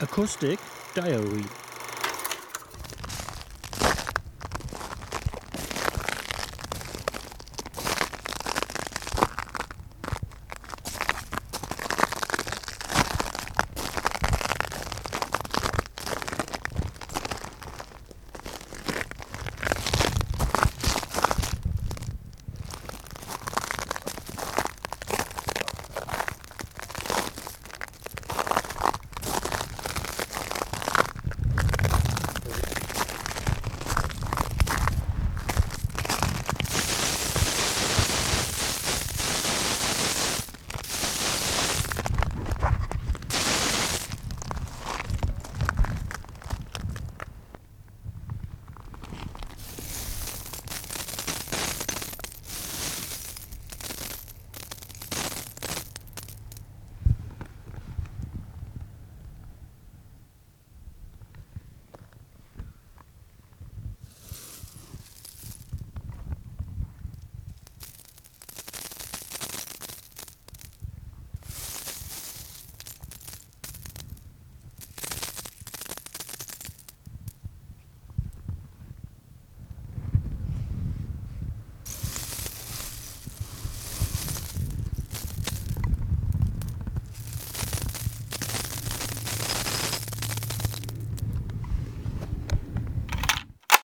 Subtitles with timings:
[0.00, 0.60] Acoustic
[0.94, 1.67] Diary.